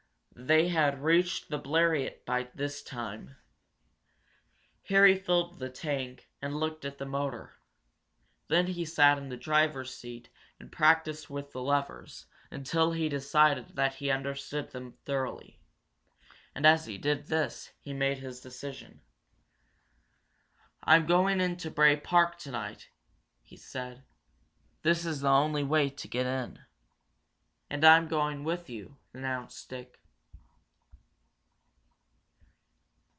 [0.33, 3.35] They had reached the Bleriot by that time.
[4.85, 7.53] Harry filled the tank, and looked at the motor.
[8.47, 10.29] Then he sat in the driver's seat
[10.59, 15.59] and practiced with the levers, until he decided that he understood them thoroughly.
[16.55, 19.01] And, as he did this, he made his decision.
[20.81, 22.89] "I'm going into Bray Park tonight,"
[23.43, 24.01] he said.
[24.81, 26.63] "This is the only way to get in."
[27.69, 29.99] "And I'm going with you," announced Dick.